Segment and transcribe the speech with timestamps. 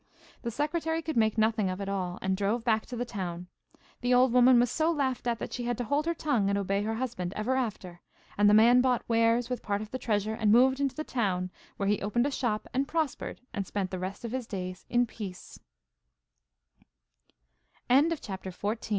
[0.41, 3.45] The secretary could make nothing of it all, and drove back to the town.
[4.01, 6.57] The old woman was so laughed at that she had to hold her tongue and
[6.57, 8.01] obey her husband ever after,
[8.35, 11.51] and the man bought wares with part of the treasure and moved into the town,
[11.77, 14.73] where he opened a shop, and prospered, and spent the rest of his da